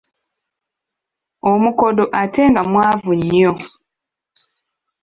Omukodo 1.51 2.03
ate 2.21 2.41
nga 2.49 2.61
mwavu 2.71 3.11
nnyo. 3.19 3.51